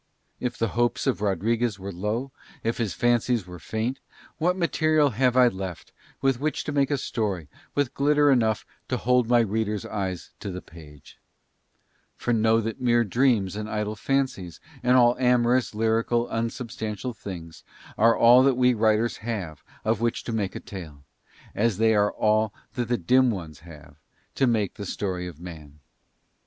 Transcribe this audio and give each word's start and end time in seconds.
If 0.39 0.57
the 0.57 0.69
hopes 0.69 1.05
of 1.05 1.21
Rodriguez 1.21 1.77
were 1.77 1.91
low, 1.91 2.31
if 2.63 2.79
his 2.79 2.95
fancies 2.95 3.45
were 3.45 3.59
faint, 3.59 3.99
what 4.39 4.57
material 4.57 5.11
have 5.11 5.37
I 5.37 5.47
left 5.47 5.91
with 6.23 6.39
which 6.39 6.63
to 6.63 6.71
make 6.71 6.89
a 6.89 6.97
story 6.97 7.47
with 7.75 7.93
glitter 7.93 8.31
enough 8.31 8.65
to 8.87 8.97
hold 8.97 9.27
my 9.27 9.41
readers' 9.41 9.85
eyes 9.85 10.31
to 10.39 10.49
the 10.49 10.59
page: 10.59 11.19
for 12.15 12.33
know 12.33 12.59
that 12.61 12.81
mere 12.81 13.03
dreams 13.03 13.55
and 13.55 13.69
idle 13.69 13.95
fancies, 13.95 14.59
and 14.81 14.97
all 14.97 15.15
amorous, 15.19 15.75
lyrical, 15.75 16.27
unsubstantial 16.29 17.13
things, 17.13 17.63
are 17.95 18.17
all 18.17 18.41
that 18.41 18.57
we 18.57 18.73
writers 18.73 19.17
have 19.17 19.63
of 19.85 20.01
which 20.01 20.23
to 20.23 20.31
make 20.31 20.55
a 20.55 20.59
tale, 20.59 21.03
as 21.53 21.77
they 21.77 21.93
are 21.93 22.11
all 22.13 22.51
that 22.73 22.87
the 22.87 22.97
Dim 22.97 23.29
Ones 23.29 23.59
have 23.59 23.97
to 24.33 24.47
make 24.47 24.73
the 24.77 24.85
story 24.87 25.27
of 25.27 25.39
man. 25.39 25.79